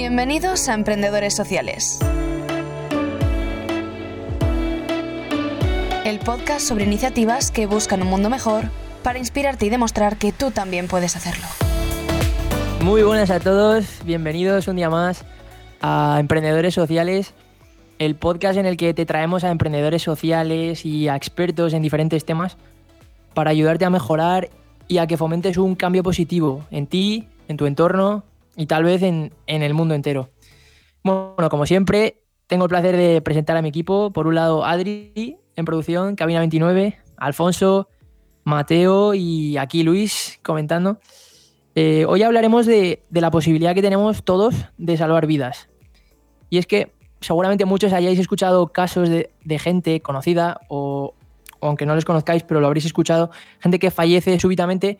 [0.00, 1.98] Bienvenidos a Emprendedores Sociales.
[6.06, 8.70] El podcast sobre iniciativas que buscan un mundo mejor
[9.02, 11.44] para inspirarte y demostrar que tú también puedes hacerlo.
[12.82, 15.26] Muy buenas a todos, bienvenidos un día más
[15.82, 17.34] a Emprendedores Sociales,
[17.98, 22.24] el podcast en el que te traemos a emprendedores sociales y a expertos en diferentes
[22.24, 22.56] temas
[23.34, 24.48] para ayudarte a mejorar
[24.88, 28.24] y a que fomentes un cambio positivo en ti, en tu entorno
[28.56, 30.30] y tal vez en, el mundo entero.
[31.02, 34.12] Bueno, como siempre, tengo el placer de presentar a mi equipo.
[34.12, 37.88] Por un lado, Adri en producción, Cabina 29, Alfonso,
[38.44, 40.98] Mateo y aquí Luis comentando.
[41.74, 45.68] Eh, hoy hablaremos de, la posibilidad que tenemos todos de salvar vidas.
[46.48, 51.14] Y es que seguramente muchos hayáis escuchado casos de, gente conocida o,
[51.60, 54.98] aunque no les conozcáis, pero lo habréis escuchado, gente que fallece súbitamente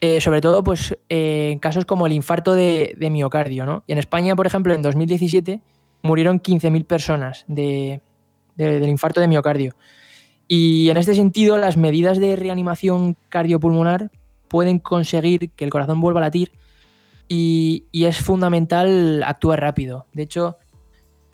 [0.00, 3.66] eh, sobre todo pues, eh, en casos como el infarto de, miocardio.
[3.66, 3.84] ¿no?
[3.86, 5.60] Y en España, por ejemplo, en 2017
[6.02, 8.00] murieron 15.000 personas del
[8.88, 9.74] infarto de miocardio.
[10.46, 14.10] Y en este sentido, las medidas de reanimación cardiopulmonar
[14.48, 16.52] pueden conseguir que el corazón vuelva a latir
[17.28, 20.06] y, es fundamental actuar rápido.
[20.12, 20.58] De hecho,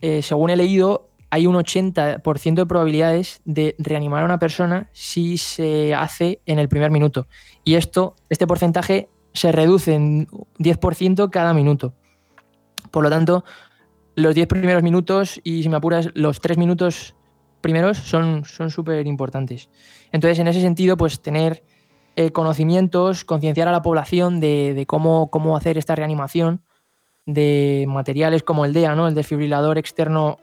[0.00, 5.38] eh, según he leído, hay un 80% de probabilidades de reanimar a una persona si
[5.38, 7.28] se hace en el primer minuto.
[7.64, 10.26] Y esto, este porcentaje se reduce en
[10.58, 11.94] 10% cada minuto.
[12.90, 13.44] Por lo tanto,
[14.16, 17.14] los 10 primeros minutos y, si me apuras, los 3 minutos
[17.60, 19.68] primeros son súper importantes.
[20.12, 21.62] Entonces, en ese sentido, pues tener
[22.16, 26.62] eh, conocimientos, concienciar a la población de, cómo, cómo hacer esta reanimación,
[27.24, 29.06] de materiales como el DEA, ¿no?
[29.06, 30.38] el desfibrilador externo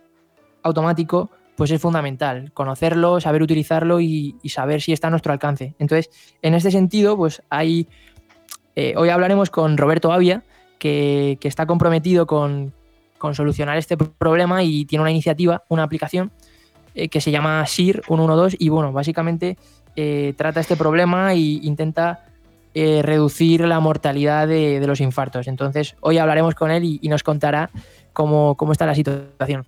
[0.67, 2.51] automático, pues es fundamental.
[2.53, 5.73] Conocerlo, saber utilizarlo y, saber si está a nuestro alcance.
[5.79, 6.11] Entonces,
[6.43, 7.87] en este sentido, pues hay.
[8.75, 10.43] Eh, hoy hablaremos con Roberto Avia,
[10.77, 12.73] que, está comprometido con,
[13.33, 16.31] solucionar este problema y tiene una iniciativa, una aplicación
[16.93, 19.57] eh, que se llama SIR 112 y bueno, básicamente
[19.95, 22.23] eh, trata este problema e intenta
[23.01, 25.47] reducir la mortalidad de, los infartos.
[25.47, 27.71] Entonces, hoy hablaremos con él y, nos contará
[28.13, 29.65] cómo, cómo está la situación.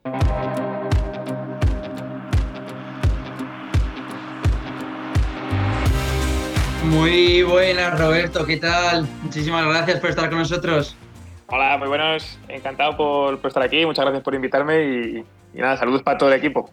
[6.89, 9.07] Muy buenas, Roberto, ¿qué tal?
[9.21, 10.95] Muchísimas gracias por estar con nosotros.
[11.45, 15.23] Hola, muy buenos, encantado por, estar aquí, muchas gracias por invitarme y,
[15.53, 16.71] nada, saludos para todo el equipo.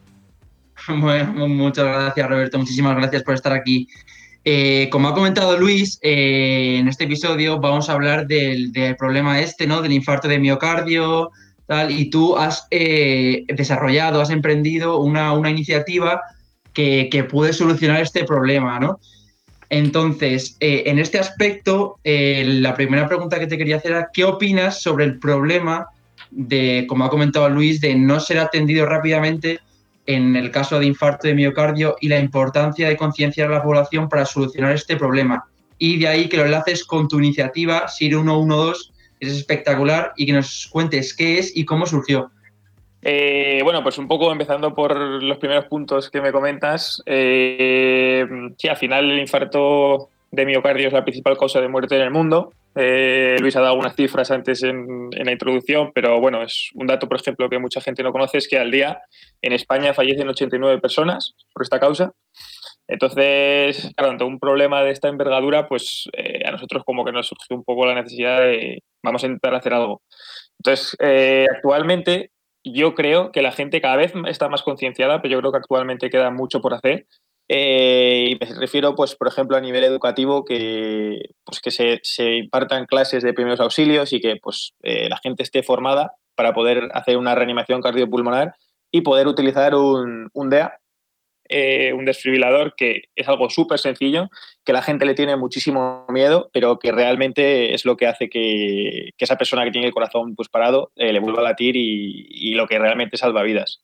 [0.88, 3.88] Bueno, muchas gracias, Roberto, muchísimas gracias por estar aquí.
[4.42, 9.66] Eh, como ha comentado Luis, eh, en este episodio vamos a hablar del, problema este,
[9.66, 9.82] ¿no?
[9.82, 11.30] Del infarto de miocardio,
[11.66, 16.22] tal, y tú has eh, desarrollado, has emprendido una, iniciativa
[16.72, 18.98] que, que puede solucionar este problema, ¿no?
[19.68, 24.24] Entonces, eh, en este aspecto, eh, la primera pregunta que te quería hacer era, ¿qué
[24.24, 25.88] opinas sobre el problema
[26.30, 29.60] de, como ha comentado Luis, de no ser atendido rápidamente
[30.06, 34.08] en el caso de infarto de miocardio y la importancia de concienciar a la población
[34.08, 35.44] para solucionar este problema?
[35.78, 40.26] Y de ahí que lo enlaces con tu iniciativa, SIR 112, que es espectacular, y
[40.26, 42.30] que nos cuentes qué es y cómo surgió.
[43.08, 47.00] Eh, bueno, pues un poco empezando por los primeros puntos que me comentas.
[47.06, 48.26] Eh,
[48.58, 52.10] sí, al final el infarto de miocardio es la principal causa de muerte en el
[52.10, 52.52] mundo.
[52.74, 57.08] Eh, Luis ha dado algunas cifras antes en, la introducción, pero bueno, es un dato,
[57.08, 59.00] por ejemplo, que mucha gente no conoce, es que al día
[59.40, 62.10] en España fallecen 89 personas por esta causa.
[62.88, 66.10] Entonces, claro, ante un problema de esta envergadura, pues
[66.44, 69.74] a nosotros como que nos surge un poco la necesidad de, vamos a intentar hacer
[69.74, 70.02] algo.
[70.58, 70.96] Entonces,
[71.54, 72.32] actualmente
[72.72, 76.10] yo creo que la gente cada vez está más concienciada, pero yo creo que actualmente
[76.10, 77.06] queda mucho por hacer.
[77.48, 82.36] Eh, y me refiero, pues, por ejemplo, a nivel educativo, que, pues, que se, se
[82.36, 86.88] impartan clases de primeros auxilios y que pues, eh, la gente esté formada para poder
[86.92, 88.54] hacer una reanimación cardiopulmonar
[88.90, 90.78] y poder utilizar un, un DEA
[91.48, 94.28] eh, un desfibrilador que es algo súper sencillo,
[94.64, 99.10] que la gente le tiene muchísimo miedo, pero que realmente es lo que hace que,
[99.18, 102.66] esa persona que tiene el corazón pues, parado eh, le vuelva a latir y, lo
[102.66, 103.82] que realmente salva vidas.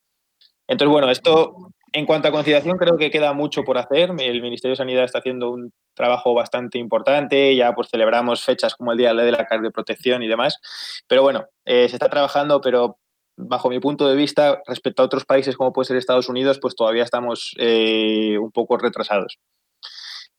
[0.66, 4.10] Entonces, bueno, esto en cuanto a conciliación creo que queda mucho por hacer.
[4.18, 7.54] El Ministerio de Sanidad está haciendo un trabajo bastante importante.
[7.54, 10.58] Ya pues celebramos fechas como el Día de la Cardioprotección y demás.
[11.06, 12.98] Pero bueno, eh, se está trabajando, pero
[13.36, 16.74] bajo mi punto de vista, respecto a otros países como puede ser Estados Unidos, pues
[16.74, 19.38] todavía estamos eh, un poco retrasados.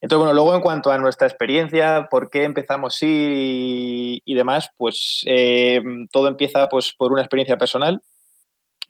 [0.01, 5.22] Entonces, bueno, luego en cuanto a nuestra experiencia, por qué empezamos sí y, demás, pues
[5.25, 5.81] eh,
[6.12, 8.01] todo empieza pues, por una experiencia personal.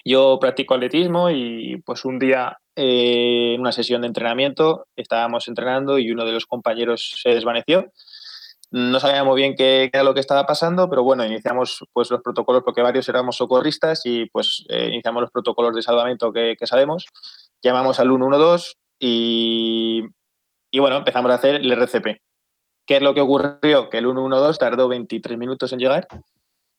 [0.03, 5.99] Yo practico atletismo y pues un día eh, en una sesión de entrenamiento estábamos entrenando
[5.99, 7.91] y uno de los compañeros se desvaneció
[8.73, 12.63] No sabíamos bien qué, era lo que estaba pasando, pero bueno, iniciamos pues los protocolos
[12.63, 17.05] porque varios éramos socorristas y pues eh, iniciamos los protocolos de salvamento que, sabemos.
[17.61, 20.01] Llamamos al 112 y,
[20.71, 22.19] y bueno, empezamos a hacer el RCP.
[22.87, 23.91] ¿Qué es lo que ocurrió?
[23.91, 26.07] Que el 112 tardó 23 minutos en llegar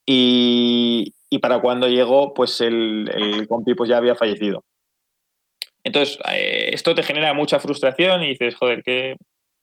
[0.04, 4.64] y, y para cuando llegó, pues el, compi pues ya había fallecido.
[5.84, 9.14] Entonces, eh, esto te genera mucha frustración y dices, joder, que,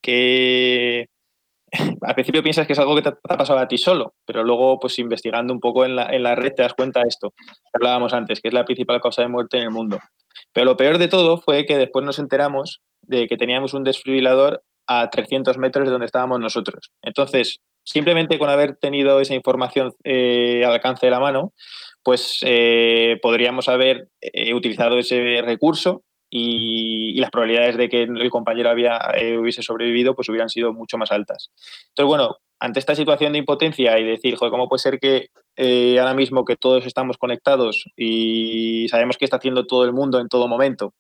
[0.02, 1.10] que...
[2.02, 4.80] al principio piensas que es algo que te ha pasado a ti solo, pero luego,
[4.80, 7.72] pues investigando un poco en la, en la red, te das cuenta de esto que
[7.74, 10.00] hablábamos antes, que es la principal causa de muerte en el mundo.
[10.54, 14.64] Pero lo peor de todo fue que después nos enteramos de que teníamos un desfibrilador
[14.88, 16.92] a 300 metros de donde estábamos nosotros.
[17.02, 21.54] Entonces, simplemente con haber tenido esa información eh, al alcance de la mano,
[22.04, 24.10] pues eh, podríamos haber
[24.54, 30.30] utilizado ese recurso y, las probabilidades de que el compañero había, eh, hubiese sobrevivido pues
[30.30, 31.52] hubieran sido mucho más altas.
[31.90, 36.00] Entonces, bueno, ante esta situación de impotencia y decir, joder, ¿cómo puede ser que eh,
[36.00, 40.30] ahora mismo que todos estamos conectados y sabemos qué está haciendo todo el mundo en
[40.30, 40.94] todo momento,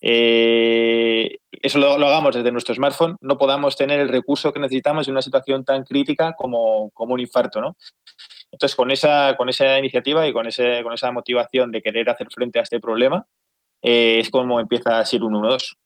[0.00, 5.12] eh, eso lo, hagamos desde nuestro smartphone, no podamos tener el recurso que necesitamos en
[5.12, 7.76] una situación tan crítica como, como un infarto, ¿no?
[8.52, 12.28] Entonces, con esa, con esa iniciativa y con, ese, con esa motivación de querer hacer
[12.30, 13.26] frente a este problema,
[13.84, 15.76] eh, es como empieza a ser un 1-2.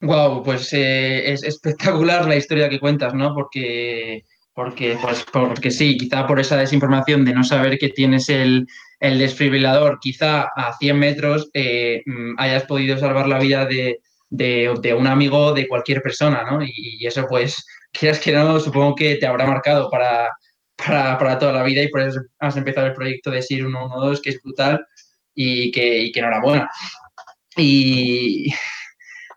[0.00, 3.34] Wow, pues eh, es espectacular la historia que cuentas, ¿no?
[3.34, 4.22] Porque,
[4.54, 8.66] porque, pues, porque sí, quizá por esa desinformación de no saber que tienes el,
[9.00, 13.98] el desfibrilador, quizá a 100 metros eh, mm, hayas podido salvar la vida de,
[14.30, 16.62] de, un amigo, de cualquier persona, ¿no?
[16.62, 20.30] Y, eso, pues, quieras que no, supongo que te habrá marcado para,
[20.76, 24.22] para, para, toda la vida y por eso has empezado el proyecto de SIR 112,
[24.22, 24.86] que es brutal
[25.34, 26.70] y que, y que enhorabuena.
[27.56, 28.52] Y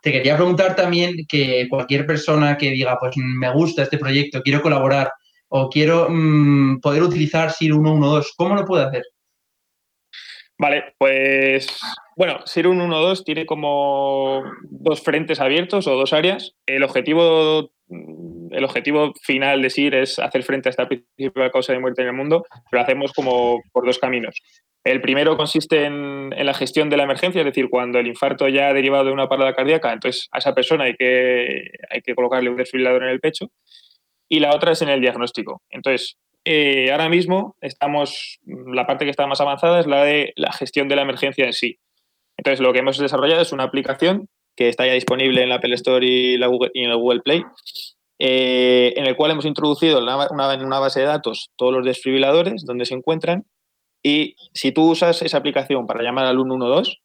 [0.02, 4.62] te quería preguntar también que cualquier persona que diga, pues me gusta este proyecto, quiero
[4.62, 5.12] colaborar
[5.50, 9.04] o quiero mm, poder utilizar SIR 112, ¿cómo lo puede hacer?
[10.58, 11.80] Vale, pues
[12.18, 16.54] bueno, SIR 112 tiene como dos frentes abiertos o dos áreas.
[16.66, 21.80] El objetivo, el objetivo final de SIR es hacer frente a esta principal causa de
[21.80, 24.36] muerte en el mundo, pero lo hacemos como por dos caminos.
[24.84, 28.70] El primero consiste en, la gestión de la emergencia, es decir, cuando el infarto ya
[28.70, 32.50] ha derivado de una parada cardíaca, entonces a esa persona hay que, hay que colocarle
[32.50, 33.52] un desfibrilador en el pecho.
[34.30, 35.64] Y la otra es en el diagnóstico.
[35.70, 40.54] Entonces, eh, ahora mismo estamos, la parte que está más avanzada es la de la
[40.54, 41.80] gestión de la emergencia en sí.
[42.38, 45.76] Entonces, lo que hemos desarrollado es una aplicación que está ya disponible en la Apple
[45.76, 47.44] Store y, en el Google Play,
[48.20, 52.66] eh, en el cual hemos introducido en una, una, base de datos todos los desfibriladores,
[52.66, 53.46] donde se encuentran,
[54.54, 56.98] si tú usas esa aplicación para llamar al 112,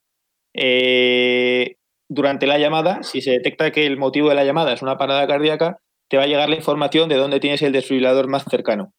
[0.55, 1.77] eh,
[2.09, 5.27] durante la llamada, si se detecta que el motivo de la llamada es una parada
[5.27, 5.79] cardíaca,
[6.09, 8.93] te va a llegar la información de dónde tienes el desfibrilador más cercano.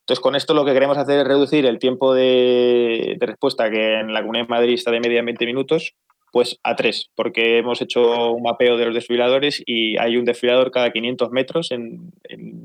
[0.00, 4.12] Entonces, con esto lo que queremos hacer es reducir el tiempo de, respuesta, que en
[4.12, 5.94] la Comunidad de Madrid está de media en 20 minutos,
[6.32, 10.70] pues a 3, porque hemos hecho un mapeo de los desfibriladores y hay un desfibrilador
[10.70, 12.10] cada 500 metros en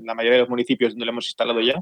[0.04, 1.76] la mayoría de los municipios donde lo hemos instalado ya.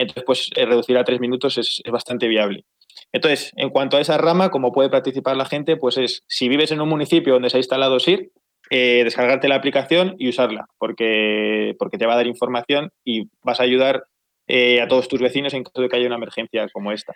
[0.00, 2.64] Entonces, pues eh, reducir a tres minutos es, bastante viable.
[3.12, 6.72] Entonces, en cuanto a esa rama, como puede participar la gente, pues es, si vives
[6.72, 8.30] en un municipio donde se ha instalado SIR,
[8.70, 13.60] eh, descargarte la aplicación y usarla, porque, porque te va a dar información y vas
[13.60, 14.04] a ayudar
[14.46, 17.12] eh, a todos tus vecinos en caso de que haya una emergencia como esta.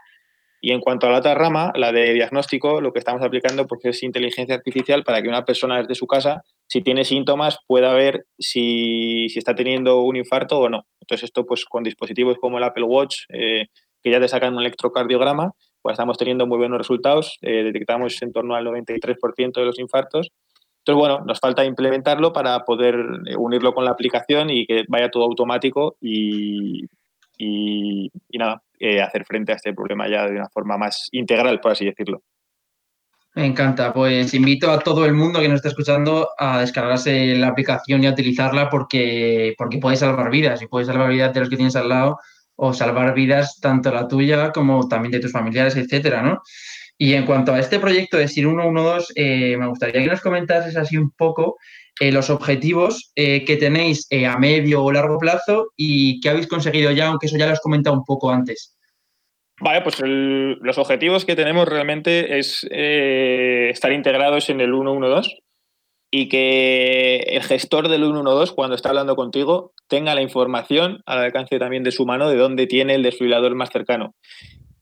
[0.65, 3.85] Y en cuanto a la otra rama, la de diagnóstico, lo que estamos aplicando pues,
[3.85, 8.25] es inteligencia artificial para que una persona desde su casa, si tiene síntomas, pueda ver
[8.39, 10.87] si, está teniendo un infarto o no.
[11.03, 13.67] Entonces esto pues con dispositivos como el Apple Watch, eh,
[14.03, 15.53] que ya te sacan un electrocardiograma,
[15.83, 17.37] pues estamos teniendo muy buenos resultados.
[17.43, 20.31] Eh, detectamos en torno al 93% de los infartos.
[20.79, 22.95] Entonces, bueno, nos falta implementarlo para poder
[23.27, 26.87] eh, unirlo con la aplicación y que vaya todo automático y,
[27.39, 31.73] y, nada, eh, hacer frente a este problema ya de una forma más integral, por
[31.73, 32.23] así decirlo.
[33.35, 33.93] Me encanta.
[33.93, 38.07] Pues invito a todo el mundo que nos está escuchando a descargarse la aplicación y
[38.07, 41.75] a utilizarla porque, porque puede salvar vidas y puede salvar vidas de los que tienes
[41.75, 42.19] al lado
[42.57, 46.43] o salvar vidas tanto la tuya como también de tus familiares, etcétera, ¿no?
[46.97, 50.77] Y en cuanto a este proyecto de SIR 112, eh, me gustaría que nos comentases
[50.77, 51.57] así un poco
[52.01, 56.49] eh, los objetivos eh, que tenéis eh, a medio o largo plazo y qué habéis
[56.49, 58.77] conseguido ya, aunque eso ya lo has comentado un poco antes.
[59.61, 65.31] Vale, pues los objetivos que tenemos realmente es estar integrados en el 112
[66.11, 71.61] y que el gestor del 112, cuando está hablando contigo, tenga la información al alcance
[71.61, 74.17] también de su mano de dónde tiene el desfibrilador más cercano.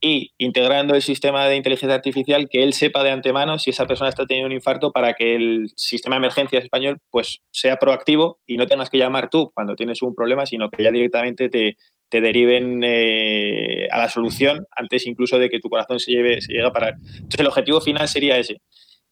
[0.05, 4.09] Y integrando el sistema de inteligencia artificial que él sepa de antemano si esa persona
[4.09, 8.57] está teniendo un infarto para que el sistema de emergencias español pues sea proactivo y
[8.57, 11.77] no tengas que llamar tú cuando tienes un problema, sino que ya directamente te,
[12.09, 16.51] te deriven eh, a la solución antes incluso de que tu corazón se, lleve, se
[16.51, 16.95] llegue a parar.
[17.15, 18.57] Entonces el objetivo final sería ese.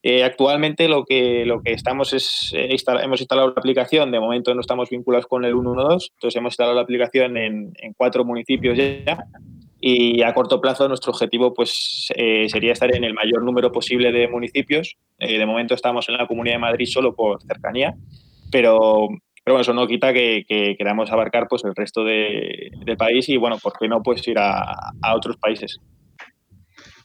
[0.02, 4.54] Eh, actualmente lo que, lo que estamos es, eh, hemos instalado la aplicación, de momento
[4.54, 8.76] no estamos vinculados con el 112, entonces hemos instalado la aplicación en, en cuatro municipios
[8.76, 9.24] ya
[9.84, 14.12] y a corto plazo nuestro objetivo pues eh, sería estar en el mayor número posible
[14.12, 14.96] de municipios.
[15.18, 17.92] Eh, de momento estamos en la Comunidad de Madrid solo por cercanía,
[18.52, 19.08] pero,
[19.42, 20.44] pero bueno, eso no quita que,
[20.78, 24.38] queramos abarcar pues el resto de, del país y bueno, ¿por qué no pues ir
[24.38, 25.80] a, a otros países?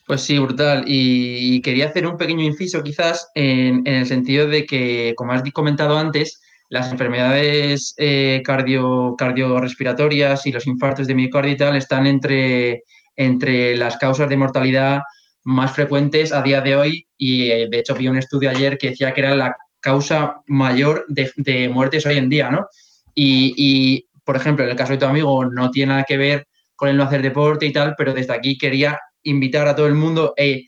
[0.05, 0.83] Pues sí, brutal.
[0.85, 5.41] Y, quería hacer un pequeño inciso quizás en, en el sentido de que, como has
[5.51, 12.83] comentado antes, las enfermedades eh, cardio, cardiorrespiratorias y los infartos de miocardio y están entre,
[13.15, 15.01] entre las causas de mortalidad
[15.43, 18.89] más frecuentes a día de hoy y eh, de hecho vi un estudio ayer que
[18.89, 22.67] decía que era la causa mayor de, muertes hoy en día, ¿no?
[23.15, 26.89] Y, por ejemplo, en el caso de tu amigo no tiene nada que ver con
[26.89, 30.33] el no hacer deporte y tal, pero desde aquí quería invitar a todo el mundo
[30.35, 30.67] e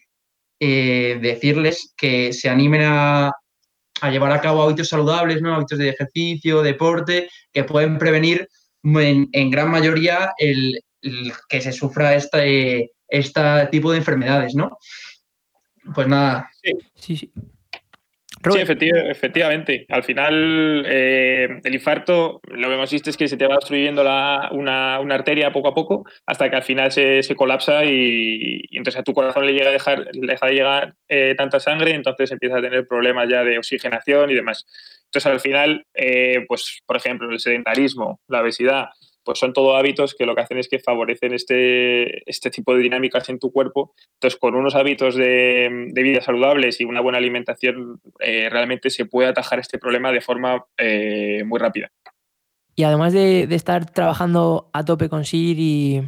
[0.60, 3.32] decirles que se animen a,
[4.02, 5.56] a llevar a cabo hábitos saludables, ¿no?
[5.56, 8.48] hábitos de ejercicio, deporte, que pueden prevenir
[8.84, 10.80] en, gran mayoría el,
[11.50, 13.42] que se sufra este, este
[13.72, 14.78] tipo de enfermedades, ¿no?
[15.94, 16.50] Pues nada.
[16.96, 17.18] Sí, sí.
[17.18, 17.32] Sí,
[18.44, 19.86] efectivamente.
[19.90, 24.02] Al final, eh, el infarto, lo que hemos visto es que se te va destruyendo
[24.02, 29.14] una, arteria poco a poco hasta que al final se, colapsa y, entonces a tu
[29.14, 32.88] corazón le llega a dejar, deja de llegar eh, tanta sangre, entonces empieza a tener
[32.88, 34.66] problemas ya de oxigenación y demás.
[35.06, 38.90] Entonces, al final, eh, pues, por ejemplo, el sedentarismo, la obesidad,
[39.24, 42.82] pues son todo hábitos que lo que hacen es que favorecen este, este tipo de
[42.82, 43.94] dinámicas en tu cuerpo.
[44.16, 49.30] Entonces, con unos hábitos de, vida saludables y una buena alimentación, eh, realmente se puede
[49.30, 51.92] atajar este problema de forma eh, muy rápida.
[52.76, 56.02] Y además de, estar trabajando a tope con SIR y,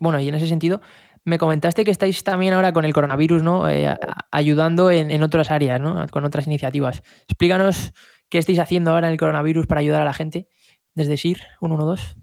[0.00, 0.80] bueno, y en ese sentido,
[1.24, 3.68] me comentaste que estáis también ahora con el coronavirus, ¿no?
[3.68, 3.94] Eh,
[4.30, 6.06] ayudando en, en, otras áreas, ¿no?
[6.10, 7.02] Con otras iniciativas.
[7.28, 7.92] Explícanos
[8.30, 10.48] qué estáis haciendo ahora en el coronavirus para ayudar a la gente
[10.96, 12.16] desde SIR 112?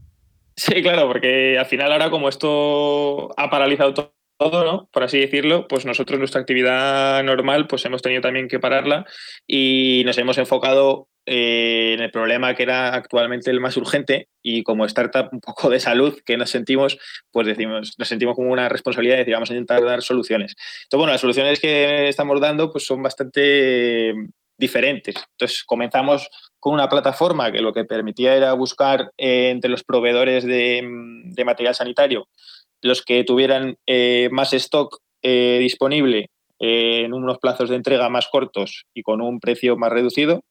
[0.56, 4.90] Sí, claro, porque al final ahora como esto ha paralizado todo, ¿no?
[4.92, 9.06] por así decirlo, pues nosotros nuestra actividad normal pues hemos tenido también que pararla
[9.48, 14.64] y nos hemos enfocado eh, en el problema que era actualmente el más urgente y
[14.64, 17.00] como startup un poco de salud que nos sentimos,
[17.32, 20.56] pues decimos, nos sentimos como una responsabilidad de decir, vamos a intentar dar soluciones.
[20.84, 24.14] Entonces, bueno, las soluciones que estamos dando pues son bastante
[24.58, 25.16] diferentes.
[25.32, 26.30] Entonces comenzamos
[26.60, 30.82] con una plataforma que lo que permitía era buscar eh, entre los proveedores de,
[31.46, 32.28] material sanitario
[32.82, 36.30] los que tuvieran eh, más stock eh, disponible
[36.60, 40.44] en unos plazos de entrega más cortos y con un precio más reducido,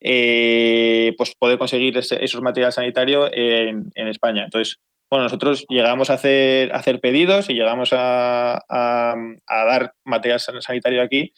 [0.00, 4.44] pues poder conseguir esos materiales sanitarios en, España.
[4.44, 4.78] Entonces,
[5.10, 11.32] bueno, nosotros llegamos a hacer, hacer pedidos y llegamos a, a dar material sanitario aquí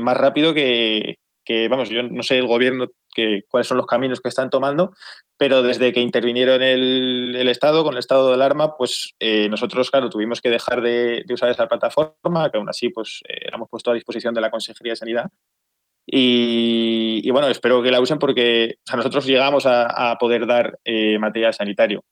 [0.00, 1.16] más rápido que,
[1.68, 4.92] vamos, yo no sé el gobierno que, cuáles son los caminos que están tomando,
[5.36, 9.90] pero desde que intervinieron el, el Estado, con el estado de alarma, pues eh, nosotros,
[9.90, 13.68] claro, tuvimos que dejar de, usar esa plataforma, que aún así, pues eh, la hemos
[13.68, 15.30] puesto a disposición de la Consejería de Sanidad.
[16.06, 22.04] Y, bueno, espero que la usen porque nosotros llegamos a, poder dar eh, material sanitario.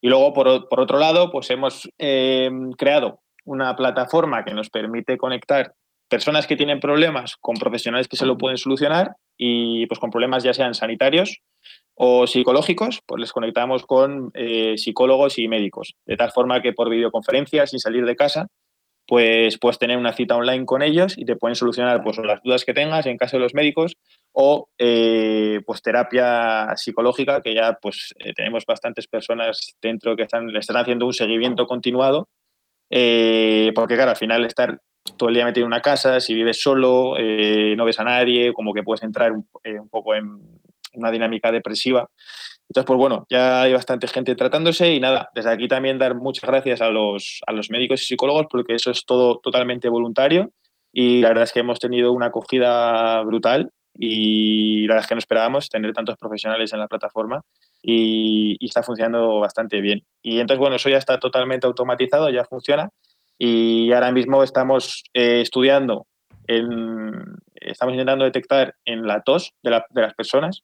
[0.00, 5.74] Y luego, por, por otro lado, pues hemos creado una plataforma que nos permite conectar
[6.12, 10.44] personas que tienen problemas con profesionales que se lo pueden solucionar y pues con problemas
[10.44, 11.40] ya sean sanitarios
[11.94, 16.90] o psicológicos, pues les conectamos con eh, psicólogos y médicos, de tal forma que por
[16.90, 18.48] videoconferencia, sin salir de casa,
[19.06, 22.66] pues puedes tener una cita online con ellos y te pueden solucionar pues, las dudas
[22.66, 23.94] que tengas en caso de los médicos
[24.32, 30.48] o eh, pues terapia psicológica, que ya pues eh, tenemos bastantes personas dentro que están,
[30.48, 32.28] le están haciendo un seguimiento continuado,
[32.90, 34.78] porque claro, al final estar
[35.16, 38.52] todo el día metido en una casa, si vives solo, eh, no ves a nadie,
[38.52, 40.40] como que puedes entrar un, eh, poco en
[40.94, 42.08] una dinámica depresiva.
[42.68, 46.48] Entonces, pues bueno, ya hay bastante gente tratándose y nada, desde aquí también dar muchas
[46.48, 50.52] gracias a los, a los médicos y psicólogos porque eso es todo totalmente voluntario
[50.92, 55.14] y la verdad es que hemos tenido una acogida brutal y la verdad es que
[55.14, 57.42] no esperábamos tener tantos profesionales en la plataforma
[57.82, 60.04] y, y está funcionando bastante bien.
[60.22, 62.90] Y entonces, bueno, eso ya está totalmente automatizado, ya funciona
[63.44, 66.06] y ahora mismo estamos eh, estudiando,
[66.46, 70.62] estamos intentando detectar en la tos de, las personas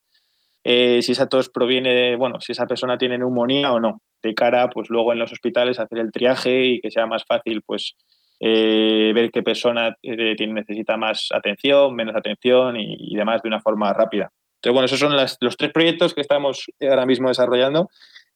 [0.62, 4.70] eh, si esa tos proviene, bueno, si esa persona tiene neumonía o no, de cara,
[4.70, 7.96] pues luego en los hospitales hacer el triaje y que sea más fácil, pues
[8.38, 13.92] eh, ver qué persona eh, necesita más atención, menos atención y, demás de una forma
[13.92, 14.30] rápida.
[14.56, 17.88] Entonces, bueno, esos son los tres proyectos que estamos ahora mismo desarrollando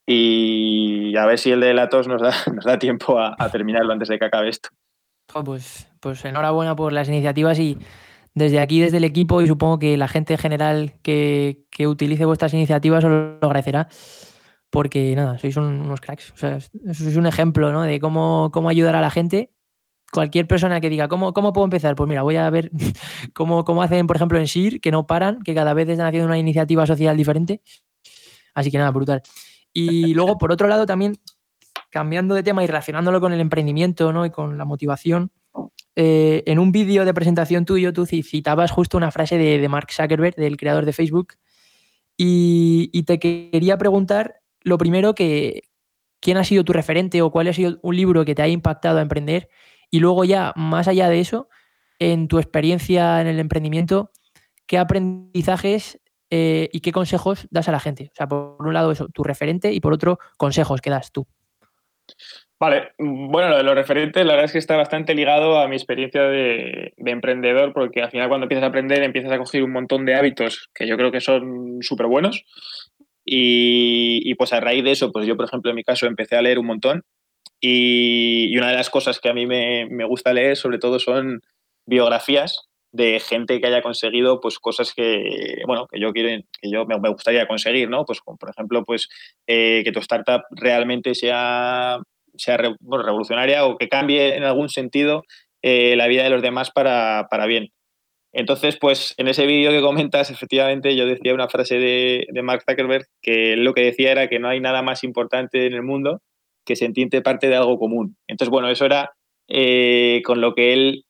[0.05, 3.93] y a ver si el de la tos nos da, nos da tiempo a, terminarlo
[3.93, 4.69] antes de que acabe esto.
[5.45, 7.77] Pues, pues enhorabuena por las iniciativas y
[8.33, 12.25] desde aquí, desde el equipo y supongo que la gente en general que, que utilice
[12.25, 13.87] vuestras iniciativas os lo agradecerá
[14.69, 16.31] porque nada, sois unos cracks.
[16.31, 17.83] O sea, sois un ejemplo ¿no?
[17.83, 19.51] de cómo, cómo ayudar a la gente
[20.13, 21.95] cualquier persona que diga, ¿cómo, ¿cómo puedo empezar?
[21.95, 22.71] Pues mira, voy a ver
[23.33, 26.27] cómo, cómo hacen, por ejemplo, en SIR, que no paran, que cada vez están haciendo
[26.27, 27.61] una iniciativa social diferente.
[28.53, 29.23] Así que nada, brutal.
[29.73, 31.17] Y luego, por otro lado, también
[31.89, 34.25] cambiando de tema y relacionándolo con el emprendimiento ¿no?
[34.25, 35.31] y con la motivación,
[35.95, 40.35] eh, en un vídeo de presentación tuyo tú citabas justo una frase de, Mark Zuckerberg,
[40.35, 41.35] del creador de Facebook,
[42.17, 45.63] y, y, te quería preguntar lo primero que
[46.19, 48.99] quién ha sido tu referente o cuál ha sido un libro que te ha impactado
[48.99, 49.49] a emprender
[49.89, 51.49] y luego ya, más allá de eso,
[51.99, 54.11] en tu experiencia en el emprendimiento,
[54.65, 55.99] ¿qué aprendizajes
[56.35, 58.09] eh, y qué consejos das a la gente?
[58.11, 61.27] O sea, por un lado eso, tu referente y por otro, consejos que das tú.
[62.59, 65.75] Vale, bueno, lo de los referentes, la verdad es que está bastante ligado a mi
[65.75, 70.05] experiencia de, emprendedor, porque al final cuando empiezas a aprender empiezas a coger un montón
[70.05, 72.45] de hábitos que yo creo que son súper buenos.
[73.25, 76.35] Y, y, pues a raíz de eso, pues yo, por ejemplo, en mi caso empecé
[76.35, 77.03] a leer un montón
[77.65, 81.41] y, una de las cosas que a mí me, gusta leer, sobre todo, son
[81.85, 86.85] biografías de gente que haya conseguido pues cosas que bueno que yo quiero que yo
[86.85, 89.09] me, gustaría conseguir no pues por ejemplo pues
[89.47, 91.97] eh, que tu startup realmente sea
[92.35, 95.23] sea revolucionaria o que cambie en algún sentido
[95.63, 97.69] eh, la vida de los demás para, bien
[98.31, 102.63] entonces pues en ese vídeo que comentas efectivamente yo decía una frase de, de Mark
[102.69, 106.21] Zuckerberg que lo que decía era que no hay nada más importante en el mundo
[106.63, 108.15] que se entiende parte de algo común.
[108.25, 109.11] Entonces, bueno, eso era
[109.49, 111.03] eh, con lo que él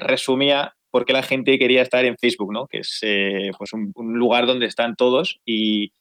[0.00, 2.66] resumía por qué la gente quería estar en Facebook, ¿no?
[2.66, 5.92] Que es eh, pues un, lugar donde están todos y,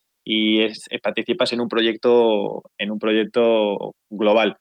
[1.03, 4.57] participas en un proyecto, en un proyecto global.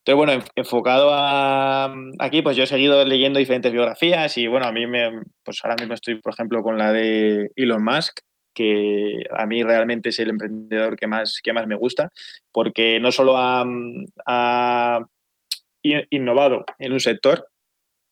[0.00, 4.72] Entonces, bueno, enfocado a, aquí, pues yo he seguido leyendo diferentes biografías y bueno, a
[4.72, 8.18] mí me, pues ahora mismo estoy, por ejemplo, con la de Elon Musk,
[8.52, 12.10] que a mí realmente es el emprendedor que más, que más me gusta,
[12.50, 15.06] porque no solo ha,
[16.10, 17.46] innovado en un sector,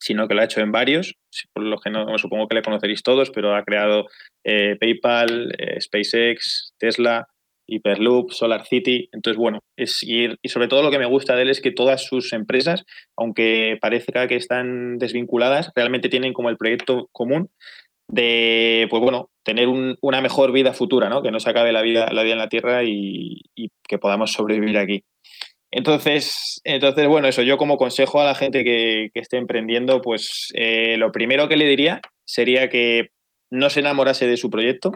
[0.01, 1.15] sino que lo ha hecho en varios,
[1.53, 4.07] por lo que no supongo que le conoceréis todos, pero ha creado
[4.45, 7.29] eh, PayPal, eh, SpaceX, Tesla,
[7.67, 9.09] Hyperloop, Solar City.
[9.13, 11.71] Entonces, bueno, es ir, y sobre todo lo que me gusta de él es que
[11.71, 12.85] todas sus empresas,
[13.17, 17.51] aunque parezca que están desvinculadas, realmente tienen como el proyecto común
[18.09, 21.23] de, pues bueno, tener una mejor vida futura, ¿no?
[21.23, 23.43] Que no se acabe la vida, la vida en la Tierra y,
[23.89, 25.05] que podamos sobrevivir aquí.
[25.73, 30.97] Entonces, entonces, bueno, eso yo como consejo a la gente que, esté emprendiendo, pues eh,
[30.97, 33.11] lo primero que le diría sería que
[33.51, 34.93] no se enamorase de su proyecto.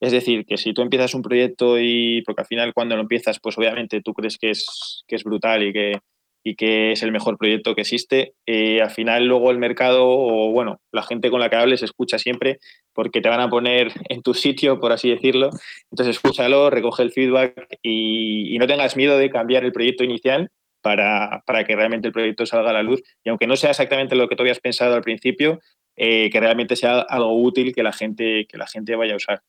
[0.00, 3.38] Es decir, que si tú empiezas un proyecto y, porque al final cuando lo empiezas,
[3.40, 5.92] pues obviamente tú crees que es, que es brutal y que,
[6.44, 8.34] y que es el mejor proyecto que existe.
[8.46, 12.18] Eh, al final luego el mercado o bueno, la gente con la que hables escucha
[12.18, 12.58] siempre
[12.92, 15.50] porque te van a poner en tu sitio, por así decirlo.
[15.90, 20.50] Entonces escúchalo, recoge el feedback y, no tengas miedo de cambiar el proyecto inicial
[20.82, 23.02] para, que realmente el proyecto salga a la luz.
[23.24, 25.60] Y aunque no sea exactamente lo que tú habías pensado al principio,
[25.96, 29.42] eh, que realmente sea algo útil que la, gente, que la gente vaya a usar.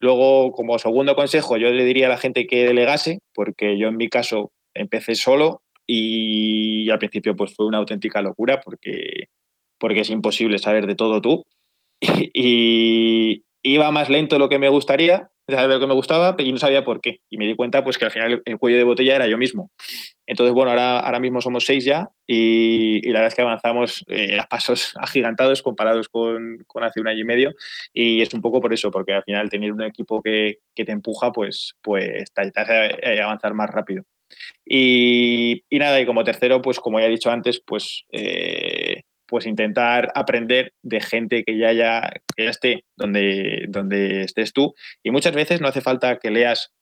[0.00, 3.96] Luego, como segundo consejo, yo le diría a la gente que delegase, porque yo en
[3.96, 9.28] mi caso empecé solo, y al principio pues fue una auténtica locura porque,
[9.78, 11.44] porque es imposible saber de todo tú.
[12.34, 16.52] Y, iba más lento de lo que me gustaría, de lo que me gustaba, y
[16.52, 17.20] no sabía por qué.
[17.28, 19.70] Y me di cuenta pues que al final el cuello de botella era yo mismo.
[20.26, 24.38] Entonces, bueno, ahora, ahora mismo somos seis ya y, la verdad es que avanzamos eh,
[24.38, 27.54] a pasos agigantados comparados con, con, hace un año y medio.
[27.92, 30.92] Y es un poco por eso, porque al final tener un equipo que, que te
[30.92, 34.04] empuja, pues, pues te hace avanzar más rápido.
[34.64, 40.10] Y, nada, y como tercero, pues como ya he dicho antes, pues, eh, pues intentar
[40.14, 44.74] aprender de gente que ya, ya, esté donde, donde estés tú.
[45.02, 46.72] Y muchas veces no hace falta que leas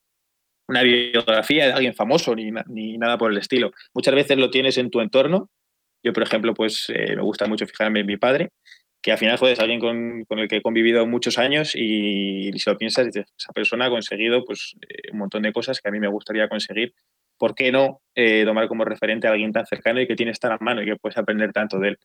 [0.68, 3.72] una biografía de alguien famoso ni, ni nada por el estilo.
[3.94, 5.50] Muchas veces lo tienes en tu entorno.
[6.04, 8.50] Yo, por ejemplo, pues eh, me gusta mucho fijarme en mi padre,
[9.02, 12.70] que al final es alguien con, con, el que he convivido muchos años y, si
[12.70, 16.00] lo piensas, esa persona ha conseguido pues, eh, un montón de cosas que a mí
[16.00, 16.94] me gustaría conseguir
[17.38, 20.52] ¿por qué no eh, tomar como referente a alguien tan cercano y que tienes tan
[20.52, 21.98] a mano y que puedes aprender tanto de él?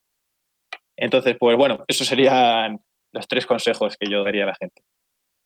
[0.96, 2.80] Entonces, pues bueno, esos serían
[3.12, 4.82] los tres consejos que yo daría a la gente.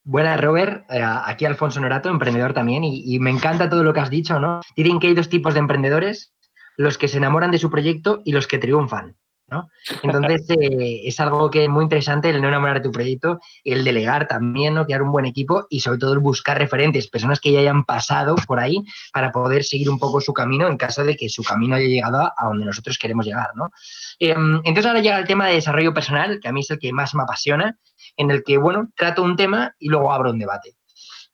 [0.05, 0.89] Buenas, Robert.
[0.91, 4.61] Eh, aquí Alfonso Norato, emprendedor también, y, me encanta todo lo que has dicho, ¿no?
[4.77, 6.33] Dicen que hay dos tipos de emprendedores,
[6.77, 9.17] los que se enamoran de su proyecto y los que triunfan.
[9.49, 9.69] ¿No?
[10.03, 13.85] Entonces, eh, es algo que es muy interesante el no enamorar de tu proyecto, el
[13.85, 14.85] delegar también, ¿no?
[14.85, 18.37] Crear un buen equipo y sobre todo el buscar referentes, personas que ya hayan pasado
[18.47, 18.83] por ahí
[19.13, 22.21] para poder seguir un poco su camino en caso de que su camino haya llegado
[22.21, 23.71] a, donde nosotros queremos llegar, ¿no?
[24.19, 26.93] Em, entonces ahora llega el tema de desarrollo personal, que a mí es el que
[26.93, 27.79] más me apasiona,
[28.17, 30.77] en el que, bueno, trato un tema y luego abro un debate.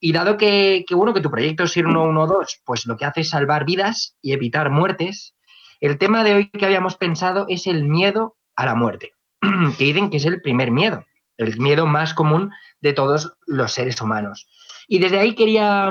[0.01, 3.21] Y dado que, que bueno, que tu proyecto es ir 112, pues lo que hace
[3.21, 5.35] es salvar vidas y evitar muertes,
[5.83, 9.15] el tema de hoy que habíamos pensado es el miedo a la muerte,
[9.77, 11.05] que dicen que es el primer miedo,
[11.37, 14.47] el miedo más común de todos los seres humanos.
[14.87, 15.91] Y desde ahí quería,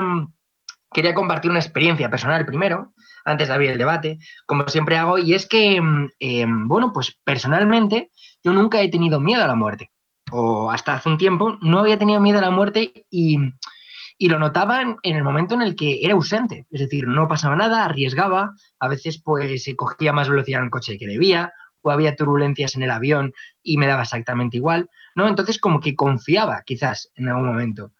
[0.94, 2.94] quería compartir una experiencia personal primero,
[3.26, 5.76] antes de abrir el debate, como siempre hago, y es que,
[6.18, 8.10] em, bueno, pues personalmente
[8.42, 9.90] yo nunca he tenido miedo a la muerte,
[10.30, 13.36] o hasta hace un tiempo no había tenido miedo a la muerte y
[14.22, 17.56] y lo notaba en, el momento en el que era ausente, es decir, no pasaba
[17.56, 21.90] nada, arriesgaba, a veces pues se cogía más velocidad en el coche que debía, o
[21.90, 23.32] había turbulencias en el avión
[23.64, 25.26] y me daba exactamente igual, ¿no?
[25.26, 27.90] Entonces como que confiaba quizás en algún momento.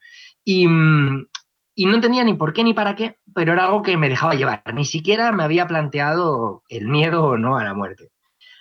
[0.44, 1.26] Y, mm,
[1.74, 4.36] y no entendía ni por qué ni para qué, pero era algo que me dejaba
[4.36, 4.62] llevar.
[4.72, 8.12] Ni siquiera me había planteado el miedo o no a la muerte.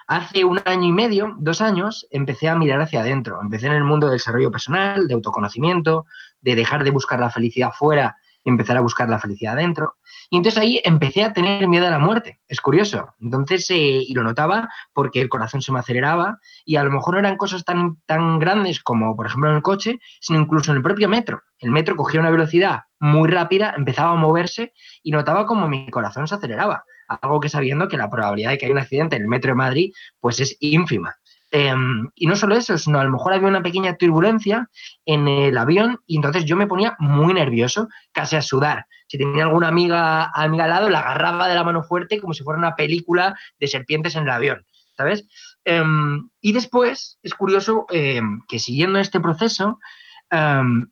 [0.08, 3.40] Hace un año y medio, dos años, empecé a mirar hacia adentro.
[3.40, 6.06] Empecé en el mundo del desarrollo personal, de autoconocimiento,
[6.42, 9.96] de dejar de buscar la felicidad fuera y empezar a buscar la felicidad adentro.
[10.30, 12.40] Y entonces ahí empecé a tener miedo a la muerte.
[12.48, 13.14] Es curioso.
[13.20, 17.16] Entonces, eh, y lo notaba porque el corazón se me aceleraba y a lo mejor
[17.16, 20.78] no eran cosas tan, tan grandes como, por ejemplo, en el coche, sino incluso en
[20.78, 21.42] el propio metro.
[21.60, 24.74] El metro cogía una velocidad muy rápida, empezaba a moverse
[25.04, 26.84] y notaba como mi corazón se aceleraba
[27.22, 29.56] algo que sabiendo que la probabilidad de que haya un accidente en el metro de
[29.56, 31.16] Madrid pues es ínfima.
[31.54, 34.70] Em, y no solo eso, sino a lo mejor había una pequeña turbulencia
[35.06, 38.86] en el avión y entonces yo me ponía muy nervioso, casi a sudar.
[39.08, 42.44] Si tenía alguna amiga, amiga al lado, la agarraba de la mano fuerte como si
[42.44, 45.28] fuera una película de serpientes en el avión, ¿sabes?
[45.66, 49.80] Em, y después es curioso em, que siguiendo este proceso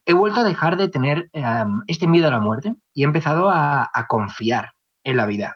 [0.06, 1.30] he vuelto a dejar de tener
[1.88, 4.74] este miedo a la muerte y he empezado a confiar
[5.06, 5.56] en la vida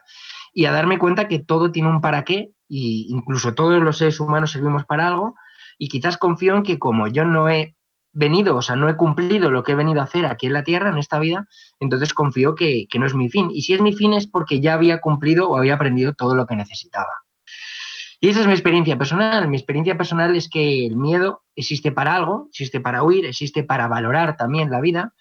[0.54, 4.20] y a darme cuenta que todo tiene un para qué y incluso todos los seres
[4.20, 5.34] humanos servimos para algo
[5.78, 7.76] y quizás confío en que como yo no he
[8.12, 10.62] venido, o sea, no he cumplido lo que he venido a hacer aquí en la
[10.62, 11.48] Tierra, en esta vida,
[11.80, 13.50] entonces confío que, no es mi fin.
[13.52, 16.46] Y si es mi fin es porque ya había cumplido o había aprendido todo lo
[16.46, 17.24] que necesitaba.
[18.20, 19.48] Y esa es mi experiencia personal.
[19.48, 23.88] Mi experiencia personal es que el miedo existe para algo, existe para huir, existe para
[23.88, 25.12] valorar también la vida,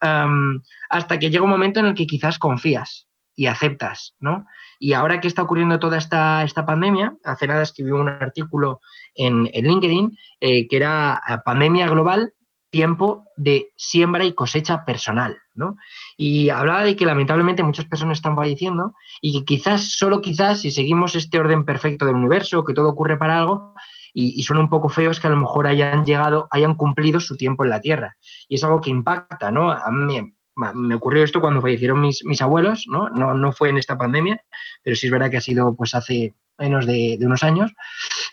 [0.00, 3.09] hasta que llega un momento en el que quizás confías
[3.40, 4.44] y aceptas, ¿no?
[4.78, 8.82] Y ahora que está ocurriendo toda esta, esta pandemia, hace nada escribí un artículo
[9.14, 12.34] en, LinkedIn eh, que era eh, Pandemia Global,
[12.68, 15.78] tiempo de siembra y cosecha personal, ¿no?
[16.18, 20.70] Y hablaba de que lamentablemente muchas personas están falleciendo y que quizás, solo quizás, si
[20.70, 23.72] seguimos este orden perfecto del universo, que todo ocurre para algo,
[24.12, 27.64] y, y, un poco feos que a lo mejor hayan llegado, hayan cumplido su tiempo
[27.64, 28.18] en la Tierra.
[28.48, 29.70] Y es algo que impacta, ¿no?
[29.70, 30.34] A mí,
[30.74, 33.08] me ocurrió esto cuando fallecieron mis, mis abuelos, ¿no?
[33.10, 33.34] ¿no?
[33.34, 34.42] No fue en esta pandemia,
[34.82, 37.72] pero sí es verdad que ha sido pues hace menos de, unos años.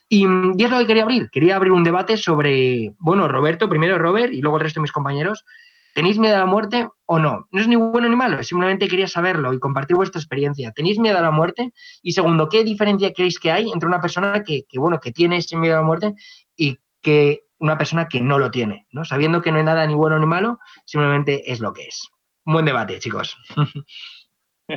[0.09, 1.29] Y, y, es lo que quería abrir.
[1.31, 4.91] Quería abrir un debate sobre, bueno, Roberto, primero Robert y luego el resto de mis
[4.91, 5.45] compañeros.
[5.93, 7.47] ¿Tenéis miedo a la muerte o no?
[7.49, 10.71] No es ni bueno ni malo, simplemente quería saberlo y compartir vuestra experiencia.
[10.71, 11.73] ¿Tenéis miedo a la muerte?
[12.03, 15.37] Y segundo, ¿qué diferencia creéis que hay entre una persona que, que bueno, que tiene
[15.37, 16.13] ese miedo a la muerte
[16.55, 19.05] y que una persona que no lo tiene, ¿no?
[19.05, 22.11] Sabiendo que no hay nada ni bueno ni malo, simplemente es lo que es
[22.53, 23.37] buen debate, chicos.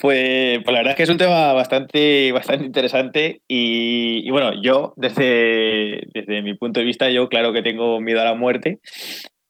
[0.00, 4.94] Pues, pues, la verdad es que es un tema bastante, bastante interesante y, bueno, yo
[4.96, 8.78] desde, desde mi punto de vista, yo claro que tengo miedo a la muerte.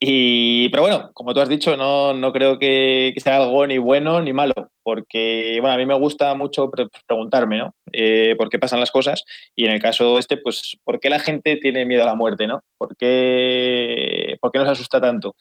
[0.01, 4.23] Y, pero bueno, como tú has dicho, no, no creo que, sea algo ni bueno
[4.23, 6.71] ni malo, porque bueno, a mí me gusta mucho
[7.07, 7.75] preguntarme, ¿no?
[7.93, 9.25] Eh, ¿Por qué pasan las cosas?
[9.55, 12.47] Y en el caso este, pues, ¿por qué la gente tiene miedo a la muerte,
[12.47, 12.63] ¿no?
[12.79, 15.35] ¿Por qué, por qué nos asusta tanto?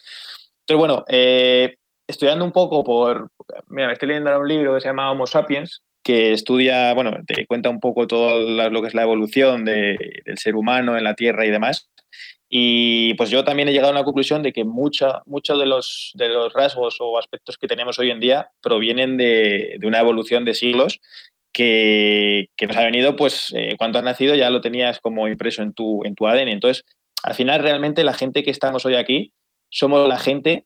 [0.67, 1.77] Entonces, bueno, eh,
[2.07, 3.29] estudiando un poco por.
[3.69, 7.15] Mira, me estoy leyendo ahora un libro que se llama Homo Sapiens, que estudia, bueno,
[7.25, 9.97] te cuenta un poco todo lo que es la evolución del
[10.35, 11.89] ser humano en la Tierra y demás.
[12.49, 15.21] Y pues yo también he llegado a la conclusión de que muchos
[15.57, 16.13] de, los,
[16.53, 20.99] rasgos o aspectos que tenemos hoy en día provienen de, una evolución de siglos
[21.53, 25.61] que, que, nos ha venido, pues eh, cuando has nacido ya lo tenías como impreso
[25.61, 26.49] en tu, en tu ADN.
[26.49, 26.83] Entonces,
[27.23, 29.31] al final realmente la gente que estamos hoy aquí
[29.69, 30.65] somos la gente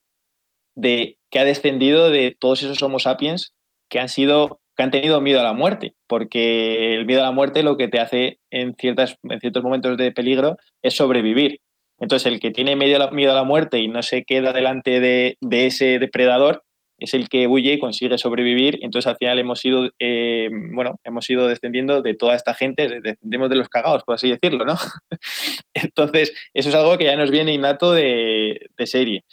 [0.76, 3.54] de, que ha descendido de todos esos Homo sapiens
[3.90, 7.32] que han sido que han tenido miedo a la muerte, porque el miedo a la
[7.32, 11.60] muerte lo que te hace en, ciertas, en ciertos momentos de peligro es sobrevivir.
[12.00, 16.00] Entonces, el que tiene miedo a la muerte y no se queda delante de, ese
[16.00, 16.64] depredador
[17.02, 18.78] es el que huye y consigue sobrevivir.
[18.84, 23.50] Entonces, al final hemos ido, eh, bueno, hemos ido descendiendo de toda esta gente, descendemos
[23.50, 24.76] de los cagados, por así decirlo, ¿no?
[25.74, 29.24] Entonces, eso es algo que ya nos viene innato de, serie.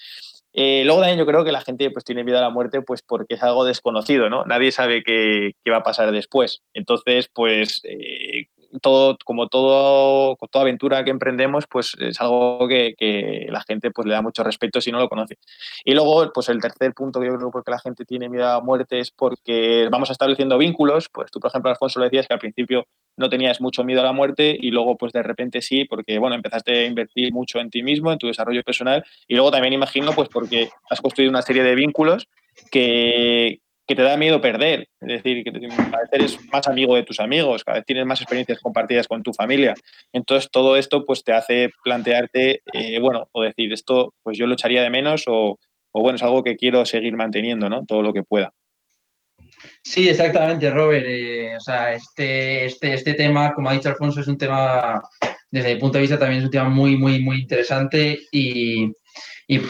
[0.54, 3.02] Eh, luego también yo creo que la gente pues, tiene miedo a la muerte pues,
[3.02, 4.44] porque es algo desconocido, ¿no?
[4.46, 6.62] Nadie sabe qué, qué va a pasar después.
[6.72, 8.46] Entonces, pues eh,
[8.82, 14.14] todo, como todo, toda aventura que emprendemos, pues es algo que, la gente pues, le
[14.14, 15.38] da mucho respeto si no lo conoce.
[15.84, 18.60] Y luego, pues el tercer punto que yo creo que la gente tiene miedo a
[18.60, 21.08] muerte es porque vamos estableciendo vínculos.
[21.12, 24.04] Pues tú, por ejemplo, Alfonso, lo decías que al principio no tenías mucho miedo a
[24.04, 27.70] la muerte y luego, pues de repente sí, porque, bueno, empezaste a invertir mucho en
[27.70, 29.04] ti mismo, en tu desarrollo personal.
[29.26, 32.28] Y luego también imagino, pues porque has construido una serie de vínculos
[32.70, 34.86] que, que te da miedo perder.
[35.00, 38.20] Es decir, que cada vez eres más amigo de tus amigos, cada vez tienes más
[38.20, 39.74] experiencias compartidas con tu familia.
[40.12, 44.52] Entonces, todo esto pues te hace plantearte, eh, bueno, o decir, esto pues yo lo
[44.52, 45.58] echaría de menos o,
[45.94, 47.84] bueno, es algo que quiero seguir manteniendo, ¿no?
[47.86, 48.52] Todo lo que pueda.
[49.82, 51.06] Sí, exactamente, Robert.
[51.08, 55.02] Eh, o sea, este, este, este tema, como ha dicho Alfonso, es un tema,
[55.50, 58.92] desde mi punto de vista, también es un tema muy, muy, muy interesante y,
[59.48, 59.60] y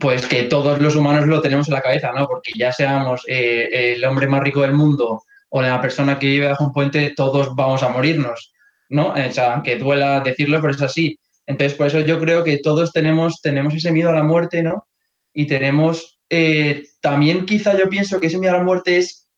[0.00, 2.26] pues que todos los humanos lo tenemos en la cabeza, ¿no?
[2.26, 6.48] Porque ya seamos eh, el hombre más rico del mundo o la persona que vive
[6.48, 8.52] bajo un puente, todos vamos a morirnos,
[8.88, 9.12] ¿no?
[9.12, 11.18] O sea, aunque duela decirlo, pero es así.
[11.46, 14.88] Entonces, por eso yo creo que todos tenemos, tenemos ese miedo a la muerte, ¿no?
[15.32, 19.28] Y tenemos, eh, también quizá yo pienso que ese miedo a la muerte es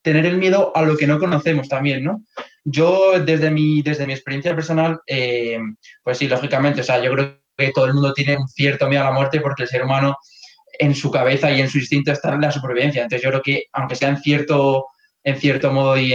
[0.00, 2.24] tener el miedo a lo que no conocemos también, ¿no?
[2.64, 5.58] Yo, desde mi, desde mi experiencia personal, eh,
[6.02, 9.02] pues sí, lógicamente, o sea, yo creo que todo el mundo tiene un cierto miedo
[9.02, 10.16] a la muerte porque el ser humano
[10.78, 13.02] en su cabeza y en su instinto está la supervivencia.
[13.02, 14.86] Entonces yo creo que aunque sea en cierto,
[15.22, 16.12] en cierto modo y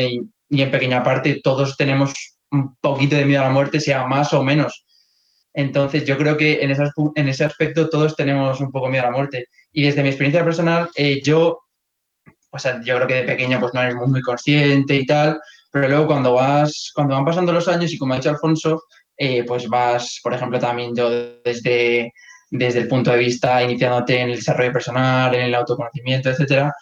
[0.50, 2.14] en, pequeña parte, todos tenemos
[2.52, 4.86] un poquito de miedo a la muerte, sea más o menos.
[5.54, 6.84] Entonces yo creo que en ese,
[7.16, 9.48] en ese aspecto todos tenemos un poco miedo a la muerte.
[9.72, 11.60] Y desde mi experiencia personal, eh, yo,
[12.52, 15.40] o sea, yo creo que de pequeña pues no eres muy, muy consciente y tal,
[15.72, 18.82] pero luego cuando vas, cuando van pasando los años y como ha dicho Alfonso,
[19.18, 21.10] eh, pues vas, por ejemplo, también yo
[21.44, 22.14] desde,
[22.52, 26.74] desde el punto de vista iniciándote en el desarrollo personal, en el autoconocimiento, etcétera.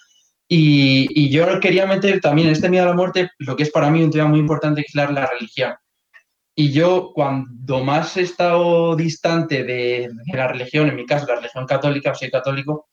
[0.47, 3.71] Y, y, yo quería meter también en este miedo a la muerte lo que es
[3.71, 5.73] para mí un tema muy importante, que es la, la religión.
[6.57, 11.65] Y yo, cuando más he estado distante de, la religión, en mi caso, la religión
[11.65, 12.87] católica, soy católico,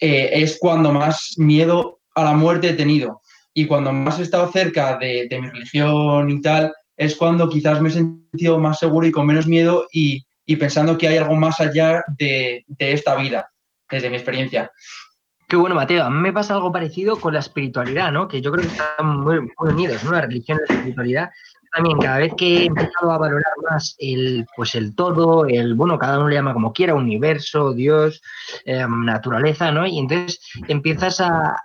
[0.00, 3.20] eh, es cuando más miedo a la muerte he tenido.
[3.52, 7.80] Y cuando más he estado cerca de, de mi religión y tal, es cuando quizás
[7.80, 10.24] me he sentido más seguro y con menos miedo y,
[10.58, 13.50] pensando que hay algo más allá de, esta vida,
[13.90, 14.70] desde mi experiencia.
[15.48, 16.04] Qué bueno, Mateo.
[16.04, 18.28] A mí me pasa algo parecido con la espiritualidad, ¿no?
[18.28, 20.12] Que yo creo que están muy, unidos, ¿no?
[20.12, 21.30] La religión y la espiritualidad
[21.72, 25.98] también cada vez que he empezado a valorar más el, pues el todo, el, bueno,
[25.98, 28.22] cada uno le llama como quiera, universo, Dios,
[28.64, 29.86] em, naturaleza, ¿no?
[29.86, 31.64] Y entonces empiezas a,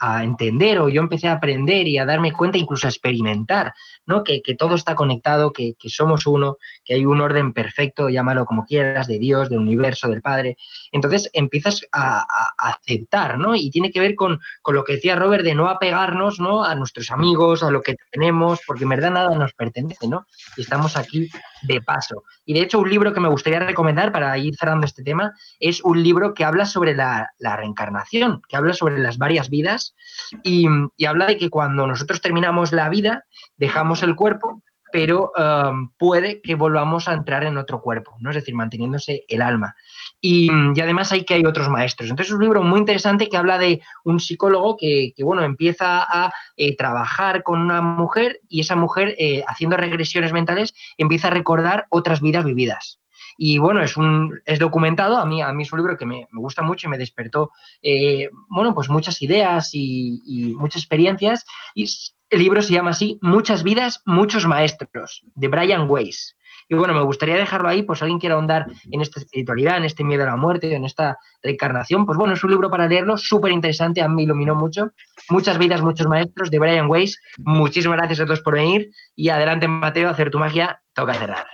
[0.00, 3.74] a, entender, o yo empecé a aprender y a darme cuenta, incluso a experimentar,
[4.06, 4.24] ¿no?
[4.24, 8.46] Que, que todo está conectado, que, que, somos uno, que hay un orden perfecto, llámalo
[8.46, 10.56] como quieras, de Dios, del universo, del Padre.
[10.92, 12.26] Entonces empiezas a,
[12.58, 13.54] aceptar, ¿no?
[13.54, 16.64] Y tiene que ver con, con, lo que decía Robert de no apegarnos, ¿no?
[16.64, 20.26] A nuestros amigos, a lo que tenemos, porque en verdad nada nos pertenece, ¿no?
[20.56, 21.28] Y estamos aquí
[21.62, 22.24] de paso.
[22.44, 25.82] Y de hecho, un libro que me gustaría recomendar para ir cerrando este tema es
[25.82, 29.94] un libro que habla sobre la, reencarnación, que habla sobre las varias vidas
[30.42, 33.24] y, y, habla de que cuando nosotros terminamos la vida,
[33.56, 38.30] dejamos el cuerpo, pero um, puede que volvamos a entrar en otro cuerpo, ¿no?
[38.30, 39.74] Es decir, manteniéndose el alma.
[40.20, 40.50] Y,
[40.80, 42.10] además hay que hay otros maestros.
[42.10, 46.32] Entonces es un libro muy interesante que habla de un psicólogo que, bueno, empieza a
[46.56, 51.86] eh, trabajar con una mujer y esa mujer, eh, haciendo regresiones mentales, empieza a recordar
[51.90, 53.00] otras vidas vividas.
[53.42, 56.28] Y bueno, es, un, es documentado, a mí, a mí es un libro que me,
[56.32, 61.46] gusta mucho y me despertó, eh, bueno, pues muchas ideas y, y muchas experiencias.
[61.74, 61.86] Y
[62.30, 66.36] el libro se llama así, Muchas vidas, muchos maestros, de Brian Weiss.
[66.68, 70.04] Y bueno, me gustaría dejarlo ahí, pues alguien quiere ahondar en esta espiritualidad, en este
[70.04, 73.50] miedo a la muerte, en esta reencarnación, pues bueno, es un libro para leerlo, súper
[73.50, 74.92] interesante, a mí iluminó mucho.
[75.28, 77.20] Muchas vidas, muchos maestros, de Brian Weiss.
[77.38, 81.46] Muchísimas gracias a todos por venir y adelante, Mateo, hacer tu magia, toca cerrar.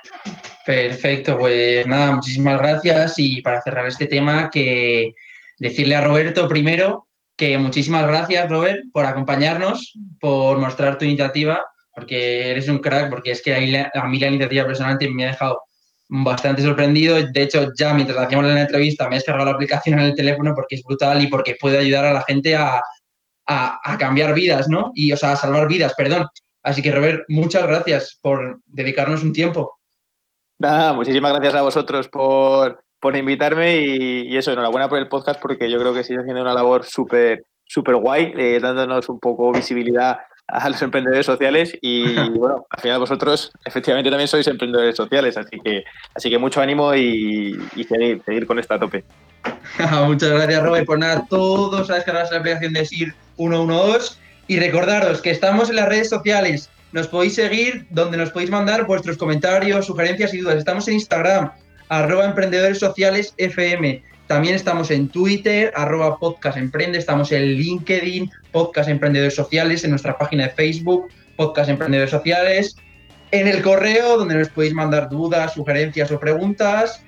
[0.67, 5.15] Perfecto, pues nada, muchísimas gracias y para cerrar este tema, que
[5.59, 7.06] decirle a Roberto primero
[7.37, 13.31] que muchísimas gracias, Robert, por acompañarnos, por mostrar tu iniciativa, porque eres un crack, porque
[13.31, 15.61] es que a mí la iniciativa personalmente me ha dejado
[16.09, 17.17] bastante sorprendido.
[17.17, 20.53] De hecho, ya mientras hacíamos la entrevista me he descargado la aplicación en el teléfono
[20.55, 22.81] porque es brutal y porque puede ayudar a la gente a,
[23.47, 24.93] a, cambiar vidas, ¿no?
[24.95, 26.27] Y, o sea, a salvar vidas, perdón.
[26.63, 29.79] Así que, Robert, muchas gracias por dedicarnos un tiempo.
[30.59, 35.71] Nada, muchísimas gracias a vosotros por, por invitarme y, eso, enhorabuena por el podcast porque
[35.71, 40.19] yo creo que sigue haciendo una labor súper súper guay, eh, dándonos un poco visibilidad
[40.49, 45.57] a los emprendedores sociales y bueno, al final vosotros efectivamente también sois emprendedores sociales, así
[45.61, 45.85] que
[46.17, 47.57] así que mucho ánimo y,
[47.89, 49.05] seguir, seguir con esta tope.
[50.05, 50.87] Muchas gracias, Robert.
[50.87, 55.77] Por nada, todos a descargar la aplicación de SIR 112 y recordaros que estamos en
[55.77, 56.71] las redes sociales.
[56.91, 60.57] Nos podéis seguir donde nos podéis mandar vuestros comentarios, sugerencias y dudas.
[60.57, 61.53] Estamos en Instagram,
[61.89, 64.03] arroba emprendedores sociales FM.
[64.27, 66.99] También estamos en Twitter, arroba podcast emprende.
[66.99, 69.85] Estamos en LinkedIn, podcast emprendedores sociales.
[69.85, 72.77] En nuestra página de Facebook, podcast emprendedores sociales.
[73.31, 77.03] En el correo, donde nos podéis mandar dudas, sugerencias o preguntas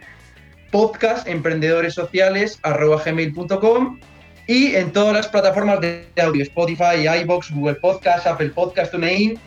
[0.71, 3.99] podcast emprendedores sociales gmail.com
[4.47, 9.39] y en todas las plataformas de audio, Spotify, iBox, Google Podcast, Apple Podcast, TuneIn.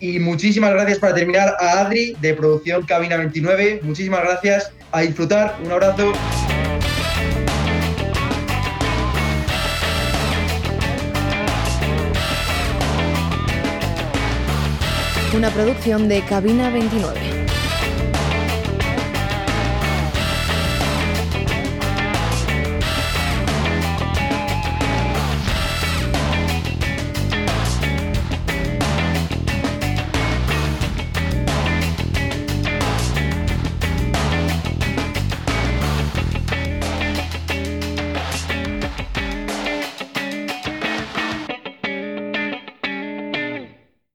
[0.00, 3.80] Y muchísimas gracias para terminar a Adri de Producción Cabina 29.
[3.82, 4.72] Muchísimas gracias.
[4.92, 5.56] A disfrutar.
[5.64, 6.12] Un abrazo.
[15.32, 17.39] Una producción de Cabina 29.